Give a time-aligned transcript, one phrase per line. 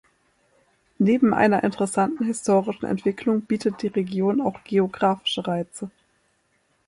[0.97, 5.91] Neben einer interessanten historischen Entwicklung bietet die Region auch geografische Reize.